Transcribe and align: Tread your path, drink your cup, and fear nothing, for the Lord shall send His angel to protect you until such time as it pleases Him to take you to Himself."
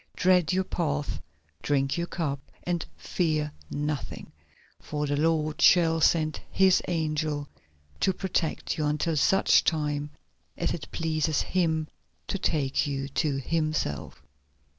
Tread 0.17 0.51
your 0.51 0.63
path, 0.63 1.21
drink 1.61 1.95
your 1.95 2.07
cup, 2.07 2.39
and 2.63 2.83
fear 2.97 3.51
nothing, 3.69 4.31
for 4.79 5.05
the 5.05 5.15
Lord 5.15 5.61
shall 5.61 6.01
send 6.01 6.39
His 6.49 6.81
angel 6.87 7.47
to 7.99 8.11
protect 8.11 8.79
you 8.79 8.85
until 8.87 9.15
such 9.15 9.63
time 9.63 10.09
as 10.57 10.73
it 10.73 10.89
pleases 10.91 11.41
Him 11.43 11.87
to 12.25 12.39
take 12.39 12.87
you 12.87 13.09
to 13.09 13.37
Himself." 13.39 14.23